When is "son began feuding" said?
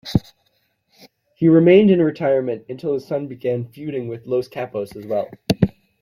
3.05-4.07